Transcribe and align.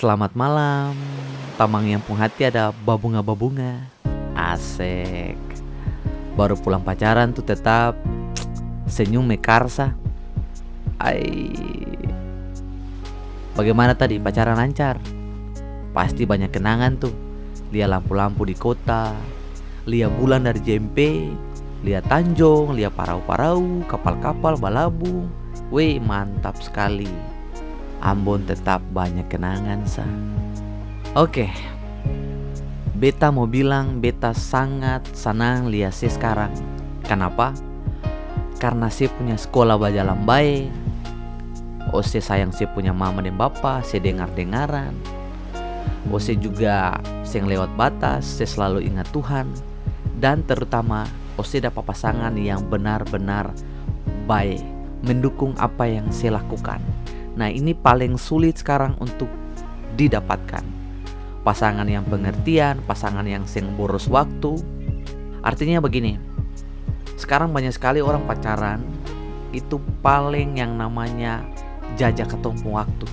Selamat 0.00 0.32
malam, 0.32 0.96
tamang 1.60 1.84
yang 1.84 2.00
pun 2.00 2.16
hati 2.16 2.48
ada 2.48 2.72
babunga-babunga. 2.88 3.84
Asik. 4.32 5.36
Baru 6.40 6.56
pulang 6.56 6.80
pacaran 6.80 7.36
tuh 7.36 7.44
tetap 7.44 8.00
senyum 8.88 9.28
mekarsa. 9.28 9.92
Ai. 10.96 11.52
Bagaimana 13.52 13.92
tadi? 13.92 14.16
Pacaran 14.16 14.56
lancar? 14.56 14.96
Pasti 15.92 16.24
banyak 16.24 16.48
kenangan 16.48 16.96
tuh. 16.96 17.12
Lihat 17.68 17.92
lampu-lampu 17.92 18.48
di 18.48 18.56
kota. 18.56 19.12
Lihat 19.84 20.16
bulan 20.16 20.48
dari 20.48 20.64
JMP 20.64 21.28
Lihat 21.84 22.08
Tanjung, 22.08 22.72
lihat 22.72 22.96
parau-parau, 22.96 23.84
kapal-kapal, 23.84 24.56
balabung 24.56 25.28
Wih 25.68 26.00
mantap 26.00 26.56
sekali 26.64 27.39
Ambon 28.00 28.48
tetap 28.48 28.80
banyak 28.96 29.28
kenangan 29.28 29.84
sa. 29.84 30.04
Oke, 31.12 31.52
beta 32.96 33.28
mau 33.28 33.44
bilang 33.44 34.00
beta 34.00 34.32
sangat 34.32 35.04
senang 35.12 35.68
lihat 35.68 35.92
saya 35.92 36.12
sekarang. 36.12 36.52
Kenapa? 37.04 37.52
Karena 38.56 38.88
saya 38.88 39.12
punya 39.16 39.36
sekolah 39.36 39.76
bajalan 39.76 40.20
baik. 40.24 40.68
Oh 41.90 42.04
saya 42.04 42.22
sayang 42.22 42.52
saya 42.52 42.70
punya 42.72 42.92
mama 42.92 43.20
dan 43.20 43.34
bapak, 43.34 43.82
saya 43.84 44.04
dengar-dengaran. 44.04 44.92
Oh 46.08 46.20
saya 46.20 46.38
juga 46.40 46.96
saya 47.26 47.44
lewat 47.44 47.72
batas, 47.76 48.24
saya 48.24 48.48
selalu 48.48 48.88
ingat 48.88 49.08
Tuhan. 49.12 49.48
Dan 50.20 50.44
terutama, 50.44 51.08
oh 51.40 51.44
saya 51.44 51.72
dapat 51.72 51.88
pasangan 51.88 52.36
yang 52.36 52.64
benar-benar 52.68 53.52
baik, 54.28 54.60
mendukung 55.02 55.56
apa 55.56 55.88
yang 55.88 56.06
saya 56.12 56.38
lakukan. 56.38 56.78
Nah 57.38 57.46
ini 57.50 57.76
paling 57.76 58.18
sulit 58.18 58.58
sekarang 58.58 58.98
untuk 58.98 59.30
didapatkan. 59.94 60.62
Pasangan 61.40 61.88
yang 61.88 62.04
pengertian, 62.04 62.82
pasangan 62.84 63.24
yang 63.24 63.46
sing 63.48 63.72
boros 63.74 64.10
waktu. 64.10 64.60
Artinya 65.40 65.80
begini 65.80 66.20
Sekarang 67.16 67.48
banyak 67.48 67.72
sekali 67.72 68.04
orang 68.04 68.28
pacaran 68.28 68.84
Itu 69.56 69.80
paling 70.04 70.60
yang 70.60 70.76
namanya 70.76 71.40
jajak 71.96 72.36
ketumpung 72.36 72.76
waktu. 72.76 73.08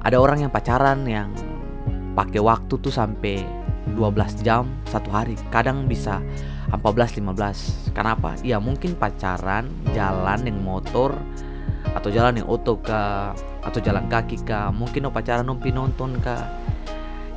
Ada 0.00 0.16
orang 0.16 0.48
yang 0.48 0.52
pacaran 0.52 1.04
yang 1.04 1.28
pakai 2.16 2.40
waktu 2.40 2.72
tuh 2.80 2.88
sampai 2.88 3.44
12 3.92 4.40
jam 4.40 4.64
satu 4.88 5.12
hari 5.12 5.36
Kadang 5.52 5.84
bisa 5.84 6.24
14-15 6.72 7.92
Kenapa? 7.92 8.32
Ya 8.40 8.56
mungkin 8.56 8.96
pacaran 8.96 9.68
jalan 9.92 10.40
yang 10.48 10.58
motor 10.64 11.12
atau 11.94 12.08
jalan 12.12 12.38
yang 12.38 12.48
oto 12.48 12.78
kah? 12.80 13.34
Atau 13.60 13.82
jalan 13.82 14.06
kaki 14.08 14.42
kah? 14.46 14.72
Mungkin 14.72 15.08
oh 15.08 15.12
pacaran 15.12 15.46
nompi 15.46 15.74
nonton 15.74 16.16
kah? 16.22 16.48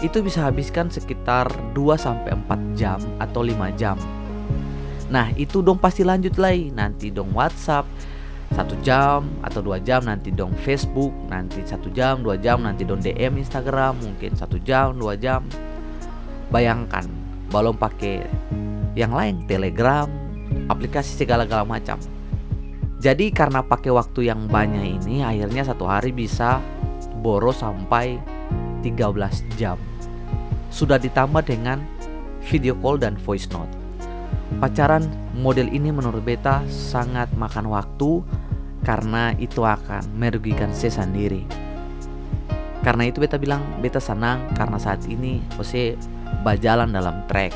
Itu 0.03 0.19
bisa 0.19 0.43
habiskan 0.45 0.91
sekitar 0.91 1.47
2 1.71 1.79
sampai 1.95 2.35
4 2.35 2.79
jam 2.79 2.99
atau 3.19 3.41
5 3.45 3.53
jam. 3.79 3.95
Nah 5.13 5.29
itu 5.37 5.61
dong 5.61 5.77
pasti 5.77 6.01
lanjut 6.01 6.41
lagi. 6.41 6.73
Nanti 6.73 7.13
dong 7.13 7.29
WhatsApp 7.37 7.85
satu 8.53 8.73
jam 8.81 9.29
atau 9.45 9.61
dua 9.61 9.77
jam. 9.77 10.01
Nanti 10.01 10.33
dong 10.33 10.57
Facebook 10.65 11.13
nanti 11.29 11.61
satu 11.61 11.93
jam 11.93 12.25
dua 12.25 12.33
jam. 12.41 12.65
Nanti 12.65 12.81
dong 12.81 12.97
DM 12.97 13.37
Instagram 13.37 14.01
mungkin 14.01 14.33
satu 14.33 14.57
jam 14.65 14.97
dua 14.97 15.13
jam. 15.13 15.45
Bayangkan 16.49 17.05
belum 17.53 17.77
pakai 17.77 18.25
yang 18.97 19.13
lain 19.13 19.45
Telegram 19.45 20.09
aplikasi 20.69 21.17
segala-gala 21.17 21.65
macam 21.65 21.97
jadi 23.03 23.35
karena 23.35 23.59
pakai 23.59 23.91
waktu 23.91 24.31
yang 24.31 24.47
banyak 24.47 25.03
ini 25.03 25.27
akhirnya 25.27 25.67
satu 25.67 25.83
hari 25.83 26.15
bisa 26.15 26.63
boros 27.19 27.59
sampai 27.59 28.15
13 28.79 29.59
jam. 29.59 29.75
Sudah 30.71 30.95
ditambah 30.95 31.43
dengan 31.43 31.83
video 32.47 32.79
call 32.79 33.03
dan 33.03 33.19
voice 33.19 33.51
note. 33.51 33.67
Pacaran 34.63 35.03
model 35.35 35.67
ini 35.67 35.91
menurut 35.91 36.23
beta 36.23 36.63
sangat 36.71 37.27
makan 37.35 37.67
waktu 37.67 38.23
karena 38.87 39.35
itu 39.35 39.67
akan 39.67 40.07
merugikan 40.15 40.71
saya 40.71 41.03
sendiri. 41.03 41.43
Karena 42.87 43.11
itu 43.11 43.19
beta 43.19 43.35
bilang 43.35 43.67
beta 43.83 43.99
senang 43.99 44.47
karena 44.55 44.79
saat 44.79 45.03
ini 45.11 45.43
Ose 45.59 45.99
berjalan 46.47 46.95
dalam 46.95 47.27
track. 47.27 47.51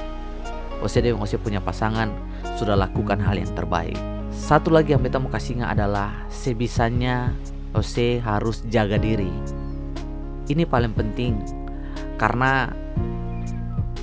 Ose 0.84 1.00
dengan 1.00 1.24
Ose 1.24 1.40
punya 1.40 1.64
pasangan 1.64 2.12
sudah 2.60 2.76
lakukan 2.76 3.24
hal 3.24 3.40
yang 3.40 3.52
terbaik. 3.56 4.17
Satu 4.38 4.70
lagi 4.70 4.94
yang 4.94 5.02
beta 5.02 5.18
mau 5.18 5.34
kasihnya 5.34 5.74
adalah 5.74 6.14
sebisanya 6.30 7.34
Ose 7.74 8.22
harus 8.22 8.62
jaga 8.70 9.02
diri. 9.02 9.34
Ini 10.48 10.64
paling 10.64 10.94
penting 10.94 11.42
karena 12.22 12.70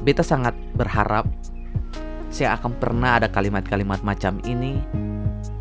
beta 0.02 0.26
sangat 0.26 0.52
berharap 0.74 1.24
saya 2.34 2.58
akan 2.58 2.74
pernah 2.82 3.22
ada 3.22 3.30
kalimat-kalimat 3.30 4.02
macam 4.02 4.42
ini 4.42 4.82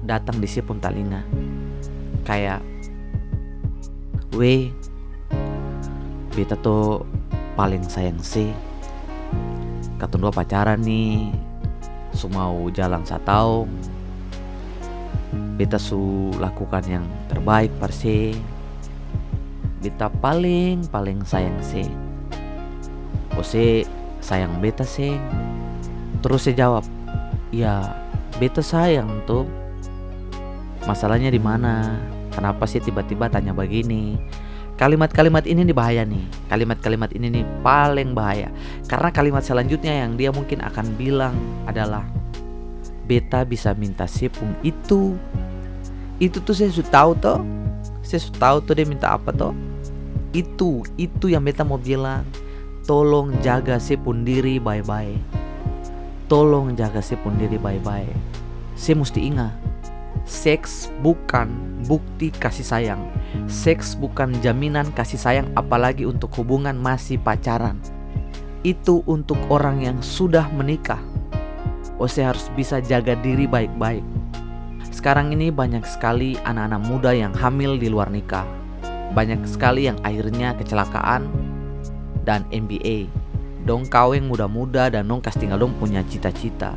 datang 0.09 0.41
di 0.41 0.50
si 0.50 0.59
pun 0.59 0.81
telinga. 0.81 1.22
Kayak 2.25 2.66
we 4.34 4.73
beta 6.34 6.57
tuh 6.66 7.05
paling 7.53 7.85
sayang 7.85 8.17
sih 8.17 8.50
Katun 10.01 10.25
dua 10.25 10.34
pacaran 10.34 10.81
nih 10.81 11.29
Sumau 12.17 12.73
jalan 12.73 13.05
satau 13.05 13.69
beta 15.56 15.78
su 15.78 16.34
lakukan 16.41 16.84
yang 16.90 17.06
terbaik 17.30 17.69
perse 17.78 18.34
beta 19.84 20.09
paling 20.22 20.86
paling 20.90 21.22
sayang 21.28 21.58
se 21.62 21.86
Ose 23.34 23.84
sayang 24.22 24.62
beta 24.62 24.86
se 24.86 25.18
terus 26.22 26.46
saya 26.46 26.68
jawab 26.68 26.86
ya 27.53 28.03
beta 28.41 28.62
sayang 28.66 29.22
tuh. 29.30 29.46
Masalahnya 30.84 31.31
di 31.31 31.40
mana? 31.40 31.96
Kenapa 32.34 32.68
sih 32.68 32.81
tiba-tiba 32.81 33.30
tanya 33.30 33.56
begini? 33.56 34.20
Kalimat-kalimat 34.75 35.46
ini 35.46 35.70
nih 35.70 35.75
bahaya 35.75 36.03
nih. 36.03 36.25
Kalimat-kalimat 36.50 37.14
ini 37.14 37.30
nih 37.30 37.46
paling 37.62 38.18
bahaya. 38.18 38.50
Karena 38.90 39.14
kalimat 39.14 39.46
selanjutnya 39.46 39.94
yang 40.03 40.18
dia 40.18 40.34
mungkin 40.34 40.59
akan 40.59 40.97
bilang 40.97 41.38
adalah 41.70 42.03
Beta 43.06 43.44
bisa 43.44 43.75
minta 43.75 44.08
sepung 44.08 44.56
itu. 44.64 45.18
Itu 46.22 46.40
tuh 46.41 46.56
saya 46.56 46.72
sudah 46.72 46.91
tahu 46.91 47.12
toh. 47.19 47.40
Saya 48.03 48.19
sudah 48.24 48.40
tahu 48.40 48.58
tuh 48.64 48.74
dia 48.80 48.88
minta 48.88 49.12
apa 49.12 49.34
toh. 49.36 49.52
Itu 50.31 50.88
itu 50.96 51.31
yang 51.31 51.44
beta 51.44 51.68
mau 51.68 51.80
bilang. 51.80 52.24
Tolong 52.84 53.31
jaga 53.40 53.80
si 53.80 53.96
pun 53.96 54.28
diri 54.28 54.59
bye-bye 54.59 55.16
tolong 56.28 56.75
jaga 56.75 57.00
si 57.00 57.16
pun 57.19 57.36
diri 57.40 57.56
bye-bye 57.56 58.09
saya 58.75 59.00
mesti 59.00 59.22
ingat 59.24 59.53
seks 60.25 60.90
bukan 61.03 61.52
bukti 61.84 62.31
kasih 62.31 62.64
sayang. 62.64 63.03
Seks 63.52 63.94
bukan 64.00 64.31
jaminan 64.40 64.88
kasih 64.96 65.20
sayang 65.20 65.47
apalagi 65.59 66.08
untuk 66.08 66.31
hubungan 66.40 66.80
masih 66.80 67.20
pacaran. 67.20 67.75
Itu 68.64 69.03
untuk 69.03 69.35
orang 69.52 69.84
yang 69.84 70.00
sudah 70.00 70.47
menikah 70.56 71.00
Oh 72.03 72.12
saya 72.12 72.36
harus 72.36 72.52
bisa 72.52 72.84
jaga 72.84 73.16
diri 73.24 73.47
baik-baik 73.47 74.03
sekarang 74.94 75.34
ini 75.34 75.52
banyak 75.52 75.84
sekali 75.84 76.40
anak-anak 76.47 76.81
muda 76.86 77.12
yang 77.12 77.36
hamil 77.36 77.75
di 77.75 77.91
luar 77.91 78.08
nikah. 78.08 78.47
Banyak 79.12 79.44
sekali 79.44 79.90
yang 79.90 79.97
akhirnya 80.06 80.56
kecelakaan 80.56 81.28
dan 82.24 82.47
MBA. 82.53 83.12
Dong 83.68 83.90
kawin 83.90 84.30
muda-muda 84.30 84.88
dan 84.88 85.09
dong 85.12 85.19
kas 85.19 85.36
tinggal 85.36 85.59
dong 85.59 85.75
punya 85.75 86.06
cita-cita. 86.08 86.72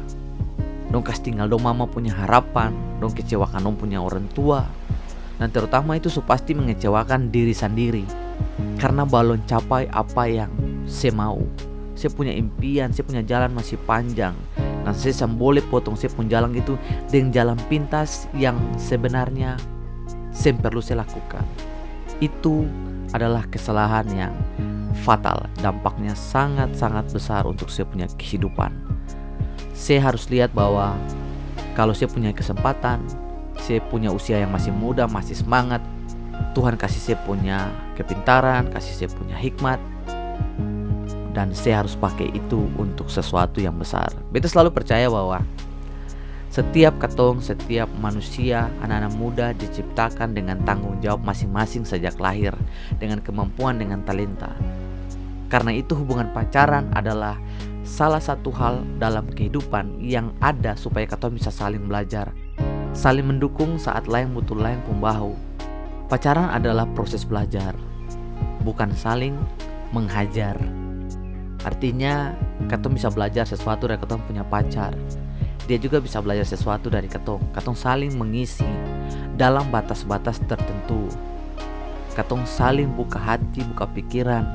Dong 0.90 1.06
kas 1.06 1.22
tinggal 1.22 1.46
dong 1.46 1.62
mama 1.62 1.86
punya 1.86 2.16
harapan, 2.18 2.74
dong 2.98 3.14
kecewakan 3.14 3.62
dong 3.62 3.76
punya 3.78 4.02
orang 4.02 4.26
tua. 4.32 4.66
Dan 5.38 5.52
terutama 5.54 5.94
itu 5.94 6.10
su 6.10 6.24
pasti 6.24 6.50
mengecewakan 6.50 7.28
diri 7.28 7.52
sendiri. 7.52 8.02
Karena 8.80 9.06
balon 9.06 9.44
capai 9.46 9.86
apa 9.92 10.24
yang 10.26 10.50
saya 10.88 11.12
mau. 11.12 11.38
Saya 11.94 12.10
punya 12.10 12.34
impian, 12.34 12.90
saya 12.90 13.04
punya 13.06 13.22
jalan 13.22 13.54
masih 13.54 13.78
panjang 13.86 14.34
Nah 14.86 14.94
saya 14.94 15.26
boleh 15.26 15.66
potong 15.66 15.98
saya 15.98 16.14
pun 16.14 16.30
jalan 16.30 16.54
itu 16.54 16.78
dengan 17.10 17.34
jalan 17.34 17.58
pintas 17.66 18.30
yang 18.38 18.54
sebenarnya 18.78 19.58
saya 20.30 20.54
perlu 20.54 20.78
saya 20.78 21.02
lakukan. 21.02 21.42
Itu 22.22 22.70
adalah 23.10 23.42
kesalahan 23.50 24.06
yang 24.14 24.34
fatal. 25.02 25.50
Dampaknya 25.58 26.14
sangat-sangat 26.14 27.10
besar 27.10 27.42
untuk 27.44 27.66
saya 27.66 27.90
punya 27.90 28.06
kehidupan. 28.14 28.70
Saya 29.74 30.06
harus 30.06 30.30
lihat 30.30 30.54
bahwa 30.54 30.94
kalau 31.74 31.92
saya 31.92 32.08
punya 32.08 32.30
kesempatan, 32.32 33.02
saya 33.58 33.82
punya 33.90 34.08
usia 34.08 34.40
yang 34.40 34.54
masih 34.54 34.70
muda, 34.70 35.04
masih 35.10 35.36
semangat. 35.36 35.82
Tuhan 36.54 36.78
kasih 36.80 37.00
saya 37.12 37.18
punya 37.26 37.68
kepintaran, 37.98 38.70
kasih 38.72 39.04
saya 39.04 39.10
punya 39.12 39.36
hikmat, 39.36 39.76
dan 41.36 41.52
saya 41.52 41.84
harus 41.84 41.92
pakai 41.92 42.32
itu 42.32 42.64
untuk 42.80 43.12
sesuatu 43.12 43.60
yang 43.60 43.76
besar. 43.76 44.08
Beta 44.32 44.48
selalu 44.48 44.72
percaya 44.72 45.12
bahwa 45.12 45.44
Setiap 46.56 46.96
ketong, 47.04 47.44
setiap 47.44 47.84
manusia, 48.00 48.72
anak-anak 48.80 49.12
muda 49.20 49.46
diciptakan 49.60 50.32
dengan 50.32 50.56
tanggung 50.64 50.96
jawab 51.04 51.20
masing-masing 51.20 51.84
sejak 51.84 52.16
lahir, 52.16 52.56
dengan 52.96 53.20
kemampuan, 53.20 53.76
dengan 53.76 54.00
talenta. 54.08 54.56
Karena 55.52 55.76
itu 55.76 55.92
hubungan 55.92 56.32
pacaran 56.32 56.88
adalah 56.96 57.36
salah 57.84 58.24
satu 58.24 58.48
hal 58.56 58.80
dalam 58.96 59.28
kehidupan 59.36 60.00
yang 60.00 60.32
ada 60.40 60.72
supaya 60.80 61.04
ketong 61.04 61.36
bisa 61.36 61.52
saling 61.52 61.84
belajar, 61.84 62.32
saling 62.96 63.28
mendukung 63.28 63.76
saat 63.76 64.08
lain 64.08 64.32
butuh 64.32 64.56
lain 64.56 64.80
pembahu. 64.88 65.36
Pacaran 66.08 66.48
adalah 66.56 66.88
proses 66.96 67.20
belajar, 67.20 67.76
bukan 68.64 68.96
saling 68.96 69.36
menghajar. 69.92 70.56
Artinya, 71.66 72.30
ketong 72.70 72.94
bisa 72.94 73.10
belajar 73.10 73.42
sesuatu 73.42 73.90
dari 73.90 73.98
ketong 73.98 74.22
punya 74.22 74.46
pacar 74.46 74.94
dia 75.66 75.78
juga 75.82 75.98
bisa 75.98 76.22
belajar 76.22 76.46
sesuatu 76.46 76.86
dari 76.86 77.10
ketong. 77.10 77.42
Ketong 77.50 77.74
saling 77.74 78.14
mengisi 78.14 78.66
dalam 79.34 79.66
batas-batas 79.74 80.38
tertentu. 80.46 81.10
Ketong 82.14 82.46
saling 82.46 82.88
buka 82.94 83.18
hati, 83.18 83.66
buka 83.74 83.90
pikiran, 83.92 84.46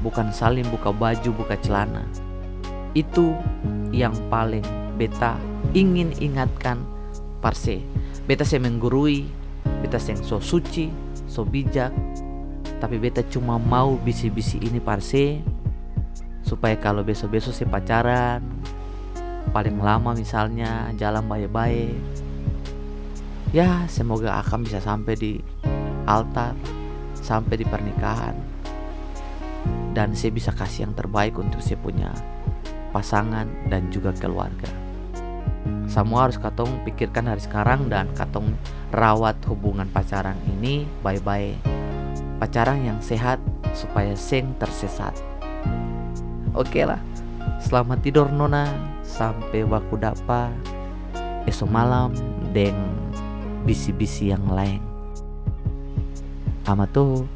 bukan 0.00 0.30
saling 0.30 0.64
buka 0.70 0.94
baju, 0.94 1.30
buka 1.34 1.58
celana. 1.60 2.06
Itu 2.94 3.34
yang 3.90 4.14
paling 4.30 4.64
beta 4.94 5.36
ingin 5.74 6.14
ingatkan 6.22 6.80
parse. 7.42 7.82
Beta 8.30 8.46
saya 8.46 8.62
menggurui, 8.62 9.26
beta 9.82 9.98
yang 10.06 10.22
so 10.22 10.38
suci, 10.38 10.86
so 11.26 11.42
bijak, 11.42 11.90
tapi 12.78 12.96
beta 12.96 13.26
cuma 13.26 13.58
mau 13.58 13.98
bisi-bisi 14.06 14.62
ini 14.62 14.78
parse 14.78 15.42
supaya 16.50 16.74
kalau 16.74 17.06
besok-besok 17.06 17.54
saya 17.54 17.70
pacaran 17.70 18.42
paling 19.54 19.78
lama 19.78 20.18
misalnya 20.18 20.90
jalan 20.98 21.22
baik-baik. 21.30 21.94
Ya 23.54 23.86
semoga 23.86 24.42
akan 24.42 24.66
bisa 24.66 24.82
sampai 24.82 25.14
di 25.14 25.32
altar 26.10 26.58
sampai 27.14 27.62
di 27.62 27.66
pernikahan. 27.66 28.34
Dan 29.94 30.14
saya 30.14 30.34
bisa 30.34 30.50
kasih 30.54 30.90
yang 30.90 30.94
terbaik 30.94 31.38
untuk 31.38 31.62
saya 31.62 31.78
punya 31.78 32.10
pasangan 32.90 33.46
dan 33.70 33.90
juga 33.94 34.10
keluarga. 34.18 34.70
Semua 35.90 36.30
harus 36.30 36.38
katong 36.38 36.86
pikirkan 36.86 37.26
hari 37.26 37.42
sekarang 37.42 37.90
dan 37.90 38.06
katong 38.14 38.54
rawat 38.94 39.34
hubungan 39.50 39.90
pacaran 39.90 40.38
ini 40.46 40.86
baik-baik. 41.02 41.58
Pacaran 42.38 42.86
yang 42.86 43.02
sehat 43.02 43.42
supaya 43.74 44.14
seng 44.14 44.54
tersesat 44.62 45.29
oke 46.54 46.80
lah. 46.84 47.00
Selamat 47.60 48.00
tidur 48.02 48.28
nona. 48.30 48.66
Sampai 49.04 49.66
waktu 49.66 49.98
dapat 50.00 50.54
esok 51.50 51.68
malam 51.68 52.14
deng. 52.54 52.76
Bisi-bisi 53.66 54.32
yang 54.32 54.44
lain. 54.48 54.80
Ama 56.64 56.86
tuh 56.94 57.26